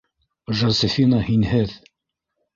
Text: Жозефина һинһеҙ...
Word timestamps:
Жозефина 0.61 1.21
һинһеҙ... 1.29 1.77